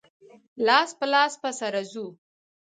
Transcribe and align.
لاس 0.67 0.89
په 0.99 1.05
لاس 1.13 1.33
به 1.41 1.49
سره 1.59 1.81
ځو. 1.91 2.07